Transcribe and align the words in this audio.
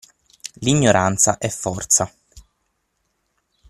L'ignoranza 0.61 1.37
è 1.37 1.47
forza. 1.47 2.11